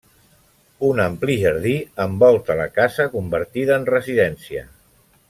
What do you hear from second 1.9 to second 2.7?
envolta la